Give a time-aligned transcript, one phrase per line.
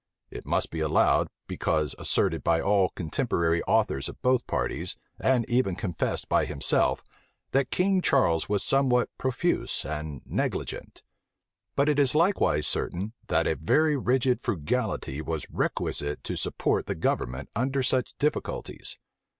[0.31, 5.75] It must be allowed, because asserted by all contemporary authors of both parties, and even
[5.75, 7.03] confessed by himself,
[7.51, 11.03] that King Charles was somewhat profuse and negligent.
[11.75, 16.95] But it is likewise certain, that a very rigid frugality was requisite to support the
[16.95, 18.97] government under such difficulties.